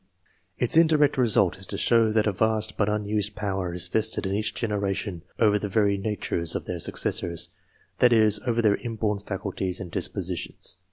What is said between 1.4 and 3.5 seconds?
is to show that a vast but unused